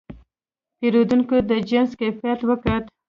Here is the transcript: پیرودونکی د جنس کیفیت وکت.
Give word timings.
پیرودونکی 0.79 1.37
د 1.49 1.51
جنس 1.69 1.91
کیفیت 1.99 2.39
وکت. 2.49 2.83